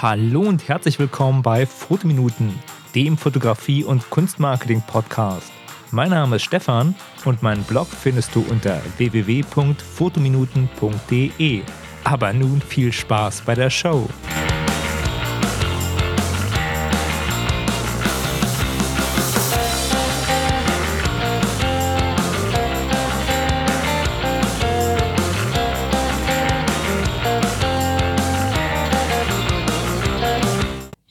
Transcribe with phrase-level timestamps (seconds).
[0.00, 2.56] Hallo und herzlich willkommen bei Fotominuten,
[2.94, 5.50] dem Fotografie- und Kunstmarketing-Podcast.
[5.90, 6.94] Mein Name ist Stefan
[7.24, 11.62] und meinen Blog findest du unter www.fotominuten.de.
[12.04, 14.08] Aber nun viel Spaß bei der Show.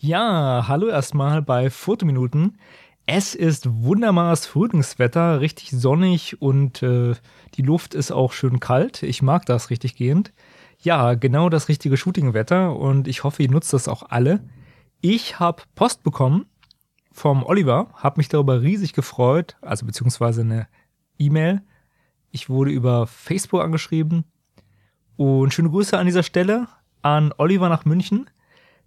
[0.07, 2.57] Ja, hallo erstmal bei Fotominuten.
[3.05, 7.13] Es ist wunderbares Frühlingswetter, richtig sonnig und äh,
[7.55, 9.03] die Luft ist auch schön kalt.
[9.03, 10.31] Ich mag das richtig gehend.
[10.79, 14.39] Ja, genau das richtige Shootingwetter und ich hoffe, ihr nutzt das auch alle.
[15.01, 16.45] Ich habe Post bekommen
[17.11, 20.69] vom Oliver, habe mich darüber riesig gefreut, also beziehungsweise eine
[21.19, 21.63] E-Mail.
[22.31, 24.23] Ich wurde über Facebook angeschrieben
[25.17, 26.69] und schöne Grüße an dieser Stelle
[27.01, 28.29] an Oliver nach München.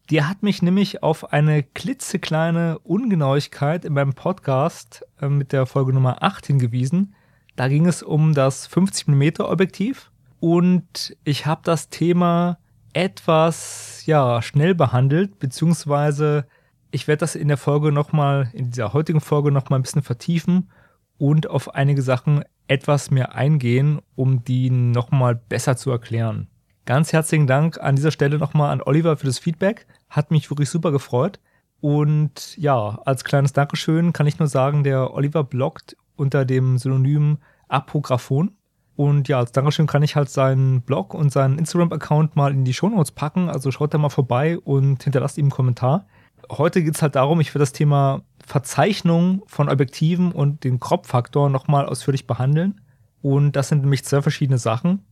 [0.09, 5.93] Der hat mich nämlich auf eine klitzekleine Ungenauigkeit in meinem Podcast äh, mit der Folge
[5.93, 7.15] Nummer 8 hingewiesen.
[7.56, 12.59] Da ging es um das 50mm Objektiv und ich habe das Thema
[12.93, 16.47] etwas ja, schnell behandelt, beziehungsweise
[16.91, 20.71] ich werde das in der Folge nochmal, in dieser heutigen Folge nochmal ein bisschen vertiefen
[21.19, 26.48] und auf einige Sachen etwas mehr eingehen, um die nochmal besser zu erklären.
[26.91, 29.87] Ganz herzlichen Dank an dieser Stelle nochmal an Oliver für das Feedback.
[30.09, 31.39] Hat mich wirklich super gefreut.
[31.81, 37.39] Und ja, als kleines Dankeschön kann ich nur sagen, der Oliver bloggt unter dem Synonym
[37.69, 38.57] Apographon.
[38.97, 42.75] Und ja, als Dankeschön kann ich halt seinen Blog und seinen Instagram-Account mal in die
[42.75, 43.49] Shownotes packen.
[43.49, 46.07] Also schaut da mal vorbei und hinterlasst ihm einen Kommentar.
[46.51, 51.51] Heute geht es halt darum, ich will das Thema Verzeichnung von Objektiven und den Crop-Faktor
[51.51, 52.81] nochmal ausführlich behandeln.
[53.23, 55.05] Und das sind nämlich zwei verschiedene Sachen.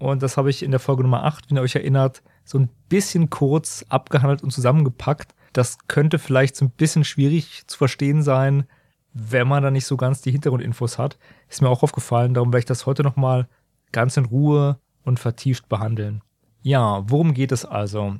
[0.00, 2.70] Und das habe ich in der Folge Nummer 8, wenn ihr euch erinnert, so ein
[2.88, 5.34] bisschen kurz abgehandelt und zusammengepackt.
[5.52, 8.64] Das könnte vielleicht so ein bisschen schwierig zu verstehen sein,
[9.12, 11.18] wenn man da nicht so ganz die Hintergrundinfos hat.
[11.50, 13.46] Ist mir auch aufgefallen, darum werde ich das heute nochmal
[13.92, 16.22] ganz in Ruhe und vertieft behandeln.
[16.62, 18.16] Ja, worum geht es also?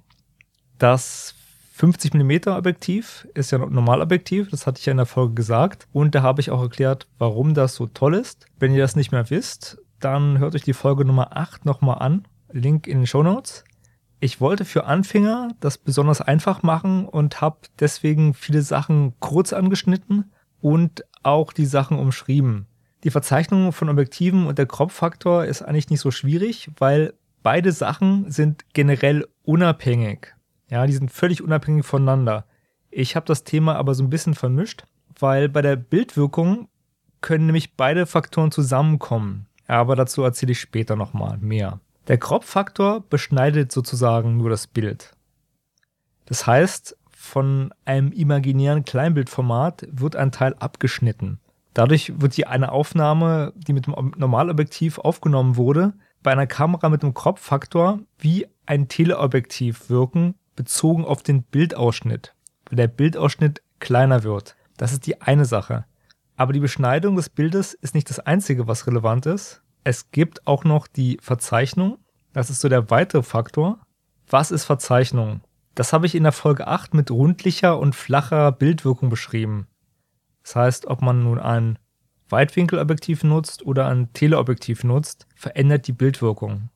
[0.77, 1.35] Das
[1.79, 5.89] 50mm Objektiv ist ja ein Normalobjektiv, das hatte ich ja in der Folge gesagt.
[5.93, 8.45] Und da habe ich auch erklärt, warum das so toll ist.
[8.59, 12.27] Wenn ihr das nicht mehr wisst, dann hört euch die Folge Nummer 8 nochmal an.
[12.53, 13.65] Link in den Show Notes.
[14.19, 20.33] Ich wollte für Anfänger das besonders einfach machen und habe deswegen viele Sachen kurz angeschnitten
[20.61, 22.67] und auch die Sachen umschrieben.
[23.05, 28.31] Die Verzeichnung von Objektiven und der Crop-Faktor ist eigentlich nicht so schwierig, weil beide Sachen
[28.31, 30.35] sind generell unabhängig.
[30.69, 32.45] Ja, die sind völlig unabhängig voneinander.
[32.91, 34.85] Ich habe das Thema aber so ein bisschen vermischt,
[35.19, 36.69] weil bei der Bildwirkung
[37.23, 41.81] können nämlich beide Faktoren zusammenkommen aber dazu erzähle ich später nochmal mehr.
[42.09, 45.13] Der Crop-Faktor beschneidet sozusagen nur das Bild.
[46.27, 51.39] Das heißt, von einem imaginären Kleinbildformat wird ein Teil abgeschnitten.
[51.75, 55.93] Dadurch wird die eine Aufnahme, die mit dem Normalobjektiv aufgenommen wurde,
[56.23, 62.35] bei einer Kamera mit dem Crop-Faktor wie ein Teleobjektiv wirken, bezogen auf den Bildausschnitt,
[62.69, 64.57] weil der Bildausschnitt kleiner wird.
[64.77, 65.85] Das ist die eine Sache.
[66.41, 69.61] Aber die Beschneidung des Bildes ist nicht das Einzige, was relevant ist.
[69.85, 71.99] Es gibt auch noch die Verzeichnung.
[72.33, 73.79] Das ist so der weitere Faktor.
[74.27, 75.43] Was ist Verzeichnung?
[75.75, 79.67] Das habe ich in der Folge 8 mit rundlicher und flacher Bildwirkung beschrieben.
[80.43, 81.79] Das heißt, ob man nun ein
[82.31, 86.71] Weitwinkelobjektiv nutzt oder ein Teleobjektiv nutzt, verändert die Bildwirkung.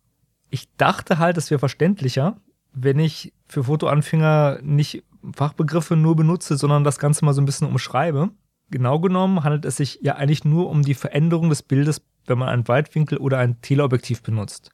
[0.51, 2.37] Ich dachte halt, es wäre verständlicher,
[2.75, 5.05] wenn ich für Fotoanfänger nicht
[5.35, 8.29] Fachbegriffe nur benutze, sondern das Ganze mal so ein bisschen umschreibe.
[8.75, 12.49] Genau genommen handelt es sich ja eigentlich nur um die Veränderung des Bildes, wenn man
[12.49, 14.73] ein Weitwinkel- oder ein Teleobjektiv benutzt.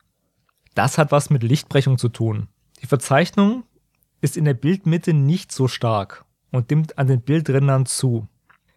[0.75, 2.49] Das hat was mit Lichtbrechung zu tun.
[2.81, 3.65] Die Verzeichnung
[4.23, 8.27] ist in der Bildmitte nicht so stark und nimmt an den Bildrändern zu.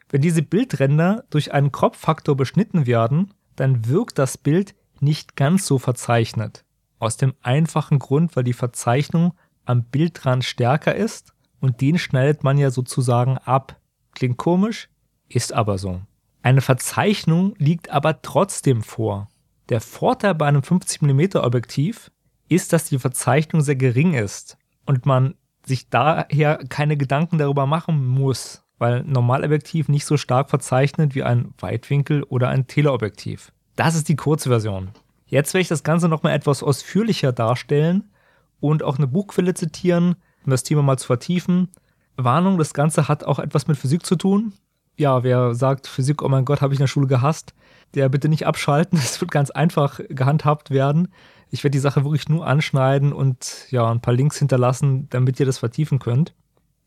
[0.10, 5.80] Wenn diese Bildränder durch einen Crop-Faktor beschnitten werden, dann wirkt das Bild nicht ganz so
[5.80, 6.66] verzeichnet.
[7.00, 12.58] Aus dem einfachen Grund, weil die Verzeichnung am Bildrand stärker ist und den schneidet man
[12.58, 13.80] ja sozusagen ab.
[14.14, 14.90] Klingt komisch,
[15.36, 16.02] ist aber so.
[16.42, 19.30] Eine Verzeichnung liegt aber trotzdem vor.
[19.70, 22.12] Der Vorteil bei einem 50mm Objektiv
[22.50, 25.36] ist, dass die Verzeichnung sehr gering ist und man
[25.66, 31.24] sich daher keine Gedanken darüber machen muss, weil ein Normalobjektiv nicht so stark verzeichnet wie
[31.24, 33.54] ein Weitwinkel- oder ein Teleobjektiv.
[33.76, 34.90] Das ist die Kurzversion.
[35.26, 38.12] Jetzt werde ich das Ganze nochmal etwas ausführlicher darstellen
[38.60, 40.16] und auch eine Buchquelle zitieren,
[40.46, 41.70] um das Thema mal zu vertiefen.
[42.18, 44.54] Warnung, das Ganze hat auch etwas mit Physik zu tun,
[44.98, 47.54] ja, wer sagt, Physik, oh mein Gott, habe ich in der Schule gehasst,
[47.96, 48.98] der bitte nicht abschalten.
[49.04, 51.10] Es wird ganz einfach gehandhabt werden.
[51.50, 55.46] Ich werde die Sache wirklich nur anschneiden und ja, ein paar Links hinterlassen, damit ihr
[55.46, 56.34] das vertiefen könnt.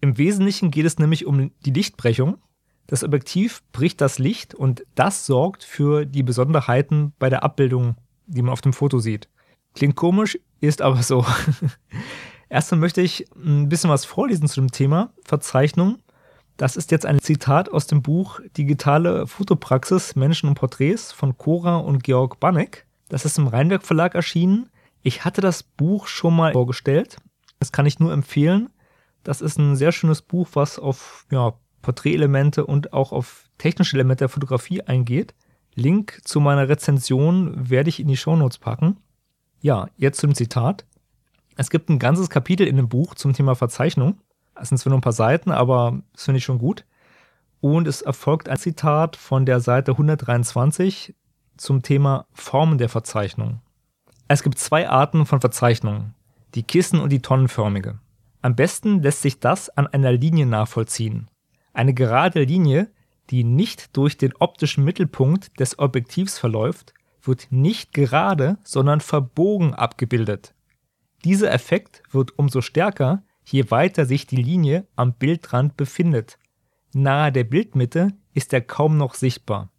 [0.00, 2.38] Im Wesentlichen geht es nämlich um die Lichtbrechung.
[2.86, 8.42] Das Objektiv bricht das Licht und das sorgt für die Besonderheiten bei der Abbildung, die
[8.42, 9.28] man auf dem Foto sieht.
[9.74, 11.24] Klingt komisch, ist aber so.
[12.48, 15.98] Erstmal möchte ich ein bisschen was vorlesen zu dem Thema Verzeichnung.
[16.56, 21.76] Das ist jetzt ein Zitat aus dem Buch Digitale Fotopraxis Menschen und Porträts von Cora
[21.76, 22.86] und Georg Banek.
[23.08, 24.70] Das ist im Rheinberg Verlag erschienen.
[25.02, 27.18] Ich hatte das Buch schon mal vorgestellt.
[27.58, 28.70] Das kann ich nur empfehlen.
[29.22, 34.22] Das ist ein sehr schönes Buch, was auf ja, Porträtelemente und auch auf technische Elemente
[34.22, 35.34] der Fotografie eingeht.
[35.74, 38.96] Link zu meiner Rezension werde ich in die Shownotes packen.
[39.60, 40.86] Ja, jetzt zum Zitat.
[41.56, 44.20] Es gibt ein ganzes Kapitel in dem Buch zum Thema Verzeichnung.
[44.60, 46.84] Es sind zwar nur ein paar Seiten, aber das finde ich schon gut.
[47.60, 51.14] Und es erfolgt ein Zitat von der Seite 123
[51.56, 53.60] zum Thema Formen der Verzeichnung.
[54.28, 56.14] Es gibt zwei Arten von Verzeichnungen,
[56.54, 57.98] die Kissen- und die tonnenförmige.
[58.42, 61.28] Am besten lässt sich das an einer Linie nachvollziehen.
[61.72, 62.90] Eine gerade Linie,
[63.30, 70.54] die nicht durch den optischen Mittelpunkt des Objektivs verläuft, wird nicht gerade, sondern verbogen abgebildet.
[71.24, 76.38] Dieser Effekt wird umso stärker, je weiter sich die Linie am Bildrand befindet.
[76.92, 79.70] Nahe der Bildmitte ist er kaum noch sichtbar.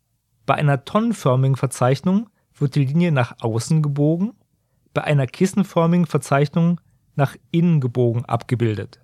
[0.46, 4.34] Bei einer tonnenförmigen Verzeichnung wird die Linie nach außen gebogen,
[4.94, 6.80] bei einer kissenförmigen Verzeichnung
[7.16, 9.02] nach innen gebogen abgebildet.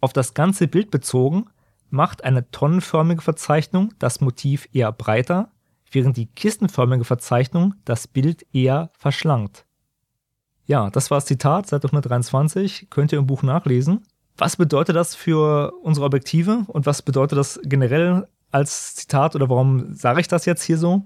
[0.00, 1.46] Auf das ganze Bild bezogen
[1.90, 5.50] macht eine tonnenförmige Verzeichnung das Motiv eher breiter,
[5.90, 9.65] während die kissenförmige Verzeichnung das Bild eher verschlankt.
[10.66, 14.04] Ja, das war das Zitat, Seite 123, könnt ihr im Buch nachlesen.
[14.36, 19.94] Was bedeutet das für unsere Objektive und was bedeutet das generell als Zitat oder warum
[19.94, 21.04] sage ich das jetzt hier so?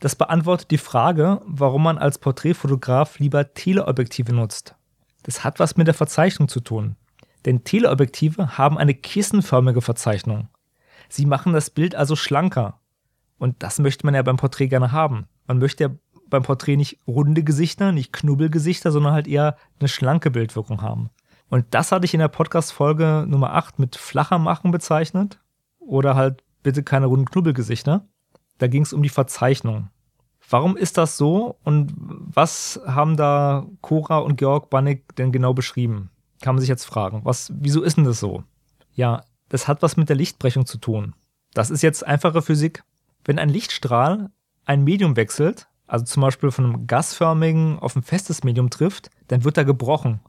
[0.00, 4.74] Das beantwortet die Frage, warum man als Porträtfotograf lieber Teleobjektive nutzt.
[5.22, 6.96] Das hat was mit der Verzeichnung zu tun.
[7.46, 10.48] Denn Teleobjektive haben eine kissenförmige Verzeichnung.
[11.08, 12.80] Sie machen das Bild also schlanker.
[13.38, 15.26] Und das möchte man ja beim Porträt gerne haben.
[15.46, 15.90] Man möchte ja
[16.34, 21.10] beim Porträt nicht runde Gesichter, nicht Knubbelgesichter, sondern halt eher eine schlanke Bildwirkung haben.
[21.48, 25.40] Und das hatte ich in der Podcast-Folge Nummer 8 mit flacher machen bezeichnet.
[25.78, 28.08] Oder halt bitte keine runden Knubbelgesichter.
[28.58, 29.90] Da ging es um die Verzeichnung.
[30.50, 36.10] Warum ist das so und was haben da Cora und Georg Bannig denn genau beschrieben?
[36.42, 37.20] Kann man sich jetzt fragen.
[37.24, 38.42] Was, wieso ist denn das so?
[38.92, 41.14] Ja, das hat was mit der Lichtbrechung zu tun.
[41.54, 42.82] Das ist jetzt einfache Physik.
[43.24, 44.30] Wenn ein Lichtstrahl
[44.64, 49.44] ein Medium wechselt, also zum Beispiel von einem gasförmigen auf ein festes Medium trifft, dann
[49.44, 50.20] wird er gebrochen.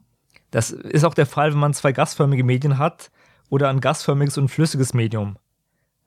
[0.50, 3.10] Das ist auch der Fall, wenn man zwei gasförmige Medien hat
[3.48, 5.38] oder ein gasförmiges und flüssiges Medium.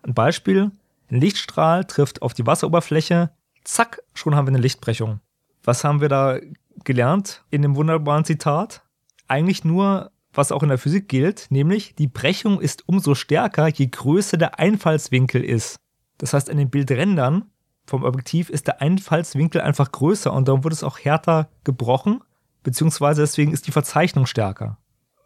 [0.04, 0.72] Ein Beispiel,
[1.10, 3.32] ein Lichtstrahl trifft auf die Wasseroberfläche,
[3.64, 5.20] zack, schon haben wir eine Lichtbrechung.
[5.64, 6.40] Was haben wir da
[6.84, 8.84] gelernt in dem wunderbaren Zitat?
[9.28, 13.88] Eigentlich nur, was auch in der Physik gilt, nämlich die Brechung ist umso stärker, je
[13.88, 15.80] größer der Einfallswinkel ist.
[16.18, 17.52] Das heißt, an den Bildrändern
[17.90, 22.22] vom Objektiv ist der Einfallswinkel einfach größer und darum wird es auch härter gebrochen,
[22.64, 24.78] beziehungsweise deswegen ist die Verzeichnung stärker.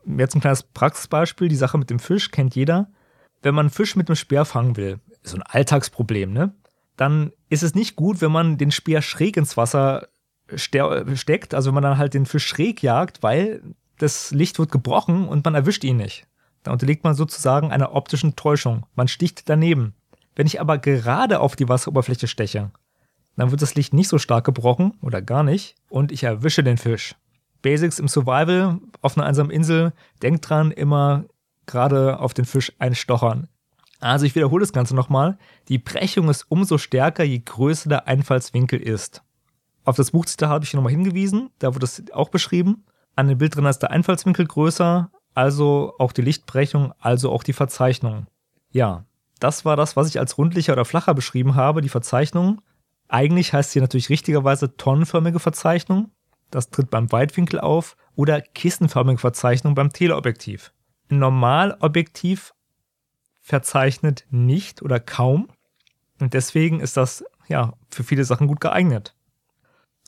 [0.05, 2.89] Jetzt ein kleines Praxisbeispiel, die Sache mit dem Fisch kennt jeder.
[3.41, 6.53] Wenn man Fisch mit einem Speer fangen will, so ein Alltagsproblem, ne?
[6.95, 10.07] Dann ist es nicht gut, wenn man den Speer schräg ins Wasser
[10.55, 13.61] steckt, also wenn man dann halt den Fisch schräg jagt, weil
[13.97, 16.27] das Licht wird gebrochen und man erwischt ihn nicht.
[16.63, 18.85] Da unterliegt man sozusagen einer optischen Täuschung.
[18.95, 19.95] Man sticht daneben.
[20.35, 22.71] Wenn ich aber gerade auf die Wasseroberfläche steche,
[23.35, 26.77] dann wird das Licht nicht so stark gebrochen oder gar nicht und ich erwische den
[26.77, 27.15] Fisch.
[27.61, 31.25] Basics im Survival auf einer einsamen Insel, denkt dran, immer
[31.65, 33.47] gerade auf den Fisch einstochern.
[33.99, 35.37] Also ich wiederhole das Ganze nochmal.
[35.69, 39.23] Die Brechung ist umso stärker, je größer der Einfallswinkel ist.
[39.85, 42.85] Auf das Buchzitat habe ich nochmal hingewiesen, da wird es auch beschrieben.
[43.15, 47.53] An dem Bild drin ist der Einfallswinkel größer, also auch die Lichtbrechung, also auch die
[47.53, 48.27] Verzeichnung.
[48.71, 49.05] Ja,
[49.39, 52.61] das war das, was ich als rundlicher oder flacher beschrieben habe, die Verzeichnung.
[53.07, 56.11] Eigentlich heißt sie natürlich richtigerweise tonnenförmige Verzeichnung.
[56.49, 60.71] Das tritt beim Weitwinkel auf oder kissenförmige Verzeichnung beim Teleobjektiv.
[61.09, 62.53] Ein Normalobjektiv
[63.41, 65.49] verzeichnet nicht oder kaum
[66.19, 69.15] und deswegen ist das ja für viele Sachen gut geeignet.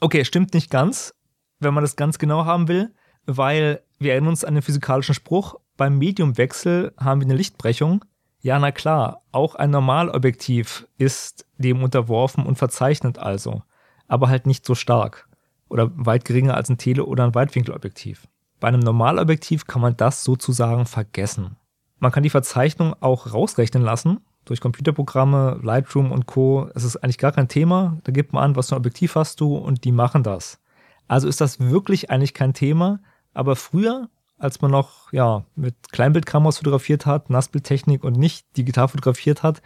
[0.01, 1.13] Okay, stimmt nicht ganz,
[1.59, 2.93] wenn man das ganz genau haben will,
[3.25, 8.05] weil wir erinnern uns an den physikalischen Spruch, beim Mediumwechsel haben wir eine Lichtbrechung
[8.45, 13.63] ja, na klar, auch ein Normalobjektiv ist dem unterworfen und verzeichnet also,
[14.07, 15.27] aber halt nicht so stark
[15.67, 18.27] oder weit geringer als ein Tele- oder ein Weitwinkelobjektiv.
[18.59, 21.55] Bei einem Normalobjektiv kann man das sozusagen vergessen.
[21.97, 26.69] Man kann die Verzeichnung auch rausrechnen lassen, durch Computerprogramme, Lightroom und Co.
[26.75, 27.97] Es ist eigentlich gar kein Thema.
[28.03, 30.61] Da gibt man an, was für ein Objektiv hast du und die machen das.
[31.07, 32.99] Also ist das wirklich eigentlich kein Thema.
[33.33, 34.07] Aber früher,
[34.37, 39.61] als man noch ja, mit Kleinbildkameras fotografiert hat, Nassbildtechnik und nicht digital fotografiert hat,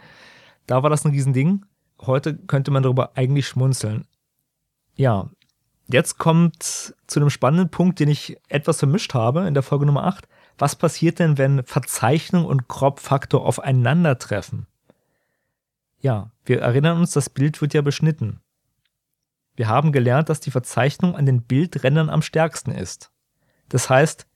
[0.66, 1.64] da war das ein Riesending.
[2.00, 4.06] Heute könnte man darüber eigentlich schmunzeln.
[4.94, 5.28] Ja,
[5.88, 10.04] jetzt kommt zu einem spannenden Punkt, den ich etwas vermischt habe in der Folge Nummer
[10.04, 10.28] 8.
[10.58, 14.66] Was passiert denn, wenn Verzeichnung und Crop-Faktor aufeinandertreffen?
[16.00, 18.40] Ja, wir erinnern uns, das Bild wird ja beschnitten.
[19.56, 23.10] Wir haben gelernt, dass die Verzeichnung an den Bildrändern am stärksten ist.
[23.68, 24.26] Das heißt,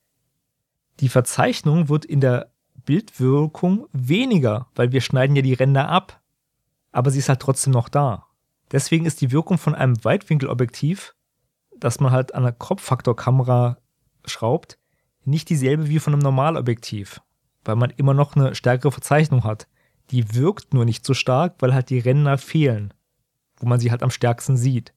[1.00, 2.50] die Verzeichnung wird in der
[2.84, 6.20] Bildwirkung weniger, weil wir schneiden ja die Ränder ab.
[6.92, 8.26] Aber sie ist halt trotzdem noch da.
[8.70, 11.14] Deswegen ist die Wirkung von einem Weitwinkelobjektiv,
[11.78, 13.78] das man halt an einer Kopffaktorkamera
[14.24, 14.78] schraubt,
[15.24, 17.20] nicht dieselbe wie von einem Normalobjektiv,
[17.64, 19.66] weil man immer noch eine stärkere Verzeichnung hat.
[20.10, 22.92] Die wirkt nur nicht so stark, weil halt die Ränder fehlen,
[23.56, 24.92] wo man sie halt am stärksten sieht.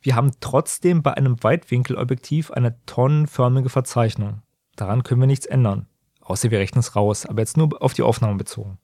[0.00, 4.42] Wir haben trotzdem bei einem Weitwinkelobjektiv eine tonnenförmige Verzeichnung.
[4.76, 5.86] Daran können wir nichts ändern.
[6.20, 8.78] Außer wir rechnen es raus, aber jetzt nur auf die Aufnahme bezogen.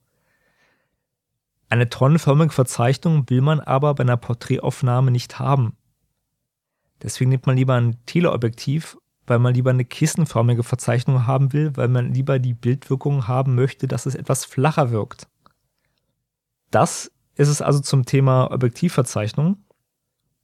[1.68, 5.76] Eine tonnenförmige Verzeichnung will man aber bei einer Porträtaufnahme nicht haben.
[7.02, 8.96] Deswegen nimmt man lieber ein Teleobjektiv,
[9.26, 13.88] weil man lieber eine kissenförmige Verzeichnung haben will, weil man lieber die Bildwirkung haben möchte,
[13.88, 15.28] dass es etwas flacher wirkt.
[16.70, 19.64] Das ist es also zum Thema Objektivverzeichnung.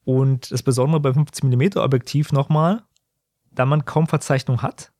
[0.04, 2.82] Und das Besondere beim 50mm Objektiv nochmal,
[3.50, 4.92] da man kaum Verzeichnung hat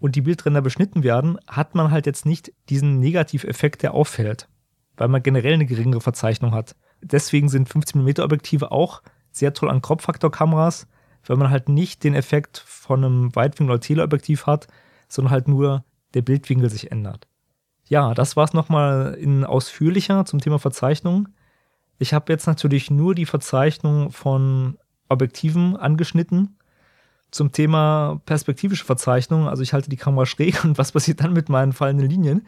[0.00, 4.48] und die Bildränder beschnitten werden, hat man halt jetzt nicht diesen Negativeffekt, der auffällt,
[4.96, 6.74] weil man generell eine geringere Verzeichnung hat.
[7.02, 10.88] Deswegen sind 50mm Objektive auch sehr toll an Crop-Faktor-Kameras,
[11.26, 14.66] weil man halt nicht den Effekt von einem Weitwinkel- oder Teleobjektiv hat,
[15.08, 17.28] sondern halt nur der Bildwinkel sich ändert.
[17.86, 21.28] Ja, das war es nochmal in ausführlicher zum Thema Verzeichnung.
[21.98, 24.78] Ich habe jetzt natürlich nur die Verzeichnung von
[25.08, 26.56] Objektiven angeschnitten.
[27.30, 31.48] Zum Thema perspektivische Verzeichnung, also ich halte die Kamera schräg und was passiert dann mit
[31.48, 32.46] meinen fallenden Linien?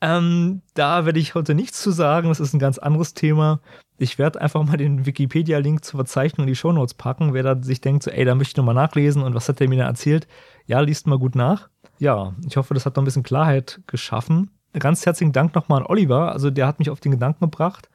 [0.00, 3.60] Ähm, da werde ich heute nichts zu sagen, das ist ein ganz anderes Thema.
[3.98, 7.32] Ich werde einfach mal den Wikipedia-Link zur Verzeichnung in die Shownotes packen.
[7.32, 9.68] Wer da sich denkt, so, ey, da möchte ich nochmal nachlesen und was hat der
[9.68, 10.26] mir da erzählt?
[10.66, 11.70] Ja, liest mal gut nach.
[11.98, 14.50] Ja, ich hoffe, das hat noch ein bisschen Klarheit geschaffen.
[14.78, 16.32] Ganz herzlichen Dank nochmal an Oliver.
[16.32, 17.88] Also, der hat mich auf den Gedanken gebracht.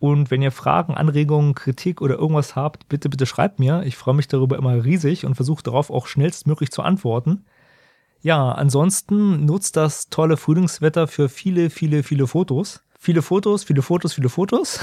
[0.00, 3.82] Und wenn ihr Fragen, Anregungen, Kritik oder irgendwas habt, bitte, bitte schreibt mir.
[3.84, 7.44] Ich freue mich darüber immer riesig und versuche darauf auch schnellstmöglich zu antworten.
[8.22, 12.82] Ja, ansonsten nutzt das tolle Frühlingswetter für viele, viele, viele Fotos.
[12.98, 14.80] Viele Fotos, viele Fotos, viele Fotos.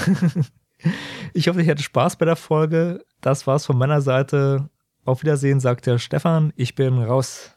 [1.34, 3.04] ich hoffe, ihr hattet Spaß bei der Folge.
[3.20, 4.70] Das war's von meiner Seite.
[5.04, 6.52] Auf Wiedersehen, sagt der Stefan.
[6.54, 7.56] Ich bin raus.